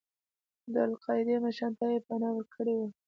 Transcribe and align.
د 0.73 0.75
القاعدې 0.89 1.35
مشرانو 1.43 1.77
ته 1.79 1.85
یې 1.93 1.99
پناه 2.07 2.33
ورکړې 2.35 2.73
وه. 2.77 2.87